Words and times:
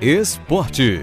Esporte. 0.00 1.02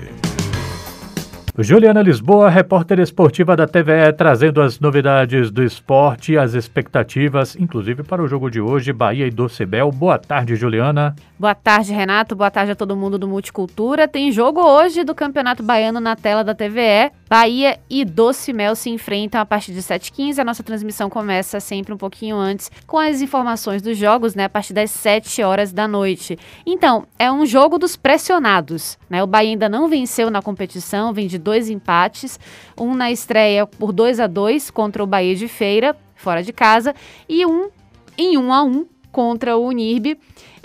Juliana 1.60 2.02
Lisboa, 2.02 2.49
repórter 2.49 3.00
esportiva 3.00 3.56
da 3.56 3.68
TVE, 3.68 4.12
trazendo 4.16 4.60
as 4.60 4.79
novidades 4.79 5.52
do 5.52 5.63
esporte 5.63 6.34
e 6.34 6.38
as 6.38 6.55
expectativas, 6.55 7.55
inclusive 7.55 8.02
para 8.02 8.23
o 8.23 8.28
jogo 8.28 8.49
de 8.49 8.60
hoje, 8.60 8.91
Bahia 8.94 9.28
e 9.28 9.31
Docebel. 9.31 9.91
Boa 9.91 10.18
tarde, 10.18 10.55
Juliana. 10.55 11.15
Boa 11.38 11.54
tarde, 11.54 11.94
Renato. 11.94 12.36
Boa 12.36 12.49
tarde 12.49 12.71
a 12.71 12.75
todo 12.75 12.96
mundo 12.96 13.20
do 13.20 13.28
Multicultura. 13.28 14.07
Tem 14.07 14.32
jogo 14.32 14.62
hoje 14.62 15.04
do 15.04 15.14
Campeonato 15.14 15.61
Baiano 15.61 16.00
na 16.00 16.16
tela 16.16 16.43
da 16.43 16.55
TVE. 16.55 17.11
Bahia 17.30 17.80
e 17.89 18.05
Doce 18.05 18.54
Mel 18.54 18.75
se 18.75 18.89
enfrentam 18.89 19.41
a 19.41 19.46
partir 19.46 19.73
de 19.73 19.82
7h15. 19.82 20.39
A 20.39 20.46
nossa 20.46 20.64
transmissão 20.64 21.09
começa 21.09 21.59
sempre 21.59 21.94
um 21.94 21.98
pouquinho 21.98 22.38
antes 22.38 22.71
com 22.86 22.98
as 22.98 23.21
informações 23.21 23.82
dos 23.82 23.98
jogos, 23.98 24.34
né? 24.34 24.46
A 24.46 24.50
partir 24.50 24.73
das 24.73 24.91
7 24.91 25.44
horas 25.44 25.73
da 25.73 25.88
noite. 25.88 26.40
Então, 26.66 27.05
é 27.20 27.32
um 27.32 27.45
jogo 27.45 27.77
dos 27.77 27.98
pressionados, 27.98 28.98
né? 29.09 29.21
O 29.21 29.27
Bahia 29.27 29.52
ainda 29.52 29.68
não 29.68 29.90
venceu 29.90 30.30
na 30.30 30.41
competição, 30.41 31.12
vem 31.12 31.27
de 31.27 31.38
dois 31.38 31.70
empates. 31.70 32.40
Um 32.80 32.95
na 32.95 33.12
estreia 33.12 33.67
por 33.67 33.91
2 33.91 34.20
a 34.20 34.28
2 34.28 34.72
contra 34.72 35.03
o 35.03 35.08
Bahia 35.08 35.36
de 35.36 35.48
Feira, 35.48 35.98
fora 36.16 36.41
de 36.41 36.53
casa, 36.53 36.95
e 37.28 37.45
um 37.45 37.70
em 38.17 38.38
1 38.38 38.53
a 38.53 38.64
1 38.64 38.88
contra 39.12 39.58
o 39.58 39.66
Unirbe 39.66 40.17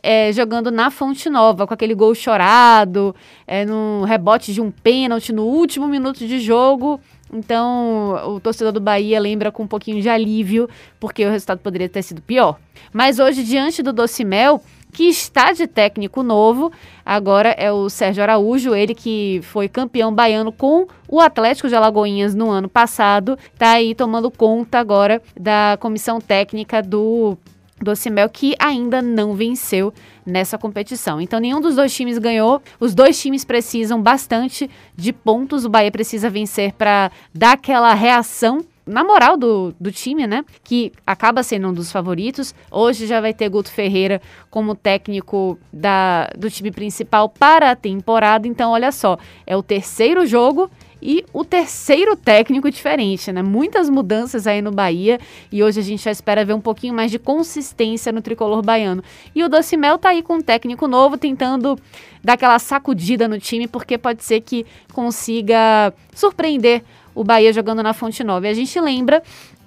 é, 0.02 0.32
jogando 0.32 0.70
na 0.70 0.90
Fonte 0.90 1.30
Nova, 1.30 1.66
com 1.66 1.74
aquele 1.74 1.94
gol 1.94 2.14
chorado, 2.14 3.14
é, 3.46 3.64
no 3.64 4.04
rebote 4.04 4.52
de 4.52 4.60
um 4.60 4.70
pênalti 4.70 5.32
no 5.32 5.44
último 5.44 5.86
minuto 5.86 6.26
de 6.26 6.40
jogo. 6.40 7.00
Então, 7.32 8.34
o 8.34 8.40
torcedor 8.40 8.72
do 8.72 8.80
Bahia 8.80 9.18
lembra 9.18 9.50
com 9.50 9.62
um 9.62 9.66
pouquinho 9.66 10.02
de 10.02 10.08
alívio, 10.08 10.68
porque 11.00 11.24
o 11.24 11.30
resultado 11.30 11.60
poderia 11.60 11.88
ter 11.88 12.02
sido 12.02 12.20
pior. 12.20 12.58
Mas 12.92 13.18
hoje, 13.18 13.42
diante 13.42 13.82
do 13.82 13.92
Docimel, 13.92 14.60
que 14.92 15.04
está 15.04 15.52
de 15.52 15.66
técnico 15.66 16.22
novo, 16.22 16.70
agora 17.04 17.48
é 17.50 17.72
o 17.72 17.88
Sérgio 17.88 18.22
Araújo, 18.22 18.74
ele 18.74 18.94
que 18.94 19.40
foi 19.44 19.66
campeão 19.66 20.14
baiano 20.14 20.52
com 20.52 20.86
o 21.08 21.18
Atlético 21.18 21.68
de 21.68 21.74
Alagoinhas 21.74 22.34
no 22.34 22.50
ano 22.50 22.68
passado, 22.68 23.38
está 23.54 23.70
aí 23.72 23.94
tomando 23.94 24.30
conta 24.30 24.78
agora 24.78 25.22
da 25.34 25.78
comissão 25.80 26.20
técnica 26.20 26.82
do 26.82 27.38
do 27.82 27.94
Cimel, 27.96 28.28
que 28.28 28.54
ainda 28.58 29.02
não 29.02 29.34
venceu 29.34 29.92
nessa 30.24 30.56
competição. 30.56 31.20
Então, 31.20 31.40
nenhum 31.40 31.60
dos 31.60 31.76
dois 31.76 31.94
times 31.94 32.18
ganhou. 32.18 32.62
Os 32.78 32.94
dois 32.94 33.20
times 33.20 33.44
precisam 33.44 34.00
bastante 34.00 34.70
de 34.96 35.12
pontos. 35.12 35.64
O 35.64 35.68
Bahia 35.68 35.90
precisa 35.90 36.30
vencer 36.30 36.72
para 36.72 37.10
dar 37.34 37.52
aquela 37.52 37.92
reação 37.94 38.64
na 38.86 39.04
moral 39.04 39.36
do, 39.36 39.74
do 39.78 39.92
time, 39.92 40.26
né? 40.26 40.44
Que 40.64 40.92
acaba 41.06 41.42
sendo 41.42 41.68
um 41.68 41.72
dos 41.72 41.92
favoritos. 41.92 42.54
Hoje 42.70 43.06
já 43.06 43.20
vai 43.20 43.32
ter 43.32 43.48
Guto 43.48 43.70
Ferreira 43.70 44.20
como 44.50 44.74
técnico 44.74 45.58
da, 45.72 46.28
do 46.36 46.50
time 46.50 46.70
principal 46.70 47.28
para 47.28 47.70
a 47.70 47.76
temporada. 47.76 48.46
Então, 48.46 48.72
olha 48.72 48.90
só, 48.90 49.18
é 49.46 49.56
o 49.56 49.62
terceiro 49.62 50.26
jogo 50.26 50.70
e 51.02 51.24
o 51.32 51.44
terceiro 51.44 52.16
técnico 52.16 52.70
diferente, 52.70 53.32
né? 53.32 53.42
Muitas 53.42 53.90
mudanças 53.90 54.46
aí 54.46 54.62
no 54.62 54.70
Bahia 54.70 55.18
e 55.50 55.62
hoje 55.62 55.80
a 55.80 55.82
gente 55.82 56.04
já 56.04 56.12
espera 56.12 56.44
ver 56.44 56.54
um 56.54 56.60
pouquinho 56.60 56.94
mais 56.94 57.10
de 57.10 57.18
consistência 57.18 58.12
no 58.12 58.22
tricolor 58.22 58.62
baiano. 58.62 59.02
E 59.34 59.42
o 59.42 59.48
Docimel 59.48 59.98
tá 59.98 60.10
aí 60.10 60.22
com 60.22 60.34
um 60.34 60.40
técnico 60.40 60.86
novo 60.86 61.18
tentando 61.18 61.76
dar 62.22 62.34
aquela 62.34 62.58
sacudida 62.60 63.26
no 63.26 63.40
time, 63.40 63.66
porque 63.66 63.98
pode 63.98 64.22
ser 64.22 64.40
que 64.42 64.64
consiga 64.92 65.92
surpreender 66.14 66.84
o 67.14 67.24
Bahia 67.24 67.52
jogando 67.52 67.82
na 67.82 67.92
Fonte 67.92 68.22
Nova. 68.22 68.46
E 68.46 68.50
a 68.50 68.54
gente 68.54 68.80
lembra 68.80 69.22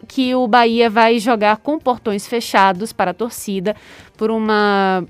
que 0.08 0.34
o 0.34 0.48
Bahia 0.48 0.90
vai 0.90 1.20
jogar 1.20 1.58
com 1.58 1.78
portões 1.78 2.26
fechados 2.26 2.94
para 2.94 3.12
a 3.12 3.14
torcida 3.14 3.76
por 4.18 4.32
uma 4.32 5.04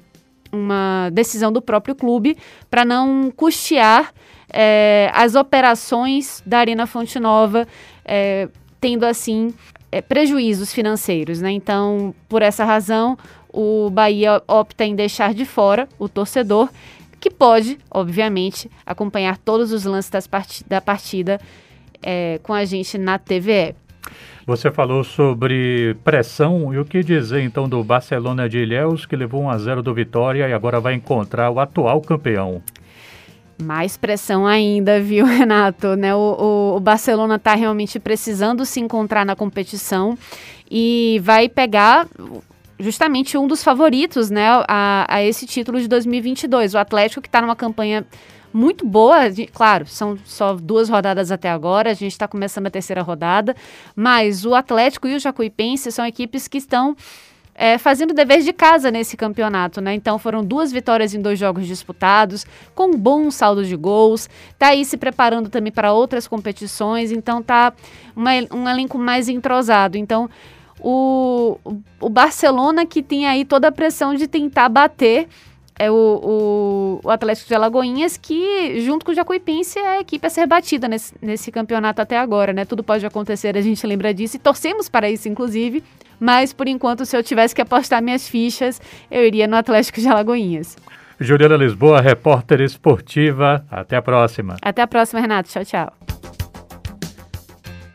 uma 0.51 1.09
decisão 1.11 1.51
do 1.51 1.61
próprio 1.61 1.93
clube 1.93 2.37
para 2.69 2.85
não 2.85 3.29
custear 3.29 4.13
é, 4.51 5.09
as 5.13 5.35
operações 5.35 6.41
da 6.45 6.59
Arena 6.59 6.85
Fonte 6.85 7.19
Nova, 7.19 7.67
é, 8.03 8.47
tendo 8.79 9.05
assim 9.05 9.53
é, 9.91 10.01
prejuízos 10.01 10.73
financeiros. 10.73 11.41
Né? 11.41 11.51
Então, 11.51 12.13
por 12.27 12.41
essa 12.41 12.63
razão, 12.63 13.17
o 13.49 13.89
Bahia 13.89 14.41
opta 14.47 14.83
em 14.83 14.95
deixar 14.95 15.33
de 15.33 15.45
fora 15.45 15.87
o 15.97 16.09
torcedor, 16.09 16.69
que 17.19 17.29
pode, 17.29 17.79
obviamente, 17.89 18.69
acompanhar 18.85 19.37
todos 19.37 19.71
os 19.71 19.85
lances 19.85 20.27
part 20.27 20.63
da 20.67 20.79
partida 20.79 21.39
é, 22.03 22.39
com 22.43 22.53
a 22.53 22.65
gente 22.65 22.97
na 22.97 23.17
TVE. 23.17 23.75
Você 24.45 24.69
falou 24.69 25.03
sobre 25.03 25.95
pressão 26.03 26.71
e 26.71 26.77
o 26.77 26.85
que 26.85 27.01
dizer 27.01 27.41
então 27.41 27.67
do 27.67 27.83
Barcelona 27.83 28.47
de 28.47 28.59
Ilhéus, 28.59 29.03
que 29.03 29.15
levou 29.15 29.41
1 29.43 29.49
a 29.49 29.57
0 29.57 29.81
do 29.81 29.91
Vitória 29.91 30.47
e 30.47 30.53
agora 30.53 30.79
vai 30.79 30.93
encontrar 30.93 31.49
o 31.49 31.59
atual 31.59 31.99
campeão. 31.99 32.61
Mais 33.61 33.95
pressão 33.95 34.45
ainda, 34.45 35.01
viu, 35.01 35.25
Renato? 35.25 35.95
Né? 35.95 36.13
O, 36.13 36.17
o, 36.17 36.75
o 36.77 36.79
Barcelona 36.79 37.35
está 37.35 37.55
realmente 37.55 37.99
precisando 37.99 38.65
se 38.65 38.79
encontrar 38.79 39.25
na 39.25 39.35
competição 39.35 40.17
e 40.69 41.19
vai 41.23 41.47
pegar 41.47 42.07
justamente 42.79 43.37
um 43.37 43.47
dos 43.47 43.63
favoritos 43.63 44.29
né, 44.29 44.47
a, 44.67 45.05
a 45.07 45.23
esse 45.23 45.45
título 45.45 45.79
de 45.79 45.87
2022. 45.87 46.73
O 46.73 46.77
Atlético, 46.77 47.21
que 47.21 47.27
está 47.27 47.41
numa 47.41 47.55
campanha 47.55 48.05
muito 48.55 48.85
boa. 48.85 49.29
De, 49.29 49.47
claro, 49.47 49.85
são 49.85 50.17
só 50.23 50.53
duas 50.53 50.89
rodadas 50.89 51.31
até 51.31 51.49
agora, 51.49 51.91
a 51.91 51.93
gente 51.93 52.13
está 52.13 52.27
começando 52.27 52.67
a 52.67 52.71
terceira 52.71 53.01
rodada, 53.01 53.55
mas 53.95 54.45
o 54.45 54.55
Atlético 54.55 55.07
e 55.07 55.15
o 55.15 55.19
Jacuipense 55.19 55.91
são 55.91 56.05
equipes 56.05 56.47
que 56.47 56.57
estão 56.57 56.95
é, 57.55 57.77
fazendo 57.77 58.13
dever 58.13 58.41
de 58.41 58.51
casa 58.51 58.91
nesse 58.91 59.15
campeonato, 59.15 59.79
né? 59.79 59.93
Então 59.93 60.19
foram 60.19 60.43
duas 60.43 60.73
vitórias 60.73 61.13
em 61.13 61.21
dois 61.21 61.39
jogos 61.39 61.65
disputados, 61.65 62.45
com 62.75 62.91
bom 62.91 63.31
saldo 63.31 63.63
de 63.63 63.75
gols, 63.77 64.29
tá 64.59 64.67
aí 64.67 64.83
se 64.83 64.97
preparando 64.97 65.49
também 65.49 65.71
para 65.71 65.93
outras 65.93 66.27
competições, 66.27 67.11
então 67.11 67.41
tá 67.41 67.73
uma, 68.13 68.31
um 68.53 68.67
elenco 68.67 68.97
mais 68.97 69.29
entrosado. 69.29 69.97
Então 69.97 70.29
o, 70.81 71.57
o 72.01 72.09
Barcelona 72.09 72.85
que 72.85 73.01
tem 73.01 73.25
aí 73.25 73.45
toda 73.45 73.69
a 73.69 73.71
pressão 73.71 74.13
de 74.13 74.27
tentar 74.27 74.67
bater 74.67 75.29
é 75.77 75.91
o, 75.91 75.93
o, 75.93 76.99
o, 77.03 77.09
Atlético 77.09 77.49
de 77.49 77.53
Alagoinhas, 77.53 78.15
que, 78.15 78.79
junto 78.79 79.05
com 79.05 79.11
o 79.11 79.15
Jacuipense, 79.15 79.77
é 79.77 79.97
a 79.97 79.99
equipe 79.99 80.25
a 80.25 80.29
ser 80.29 80.47
batida 80.47 80.87
nesse, 80.87 81.13
nesse 81.21 81.51
campeonato 81.51 82.01
até 82.01 82.17
agora, 82.17 82.53
né? 82.53 82.63
Tudo 82.63 82.81
pode 82.81 83.05
acontecer, 83.05 83.57
a 83.57 83.61
gente 83.61 83.85
lembra 83.85 84.13
disso 84.13 84.37
e 84.37 84.39
torcemos 84.39 84.87
para 84.87 85.09
isso, 85.09 85.27
inclusive. 85.27 85.83
Mas, 86.19 86.53
por 86.53 86.67
enquanto, 86.67 87.05
se 87.05 87.15
eu 87.15 87.23
tivesse 87.23 87.53
que 87.53 87.61
apostar 87.61 88.01
minhas 88.01 88.27
fichas, 88.27 88.81
eu 89.09 89.25
iria 89.25 89.47
no 89.47 89.55
Atlético 89.55 89.99
de 89.99 90.07
Alagoinhas. 90.07 90.77
Juliana 91.19 91.55
Lisboa, 91.55 92.01
repórter 92.01 92.61
esportiva. 92.61 93.65
Até 93.71 93.95
a 93.95 94.01
próxima. 94.01 94.57
Até 94.61 94.81
a 94.81 94.87
próxima, 94.87 95.21
Renato. 95.21 95.49
Tchau, 95.49 95.63
tchau. 95.63 96.04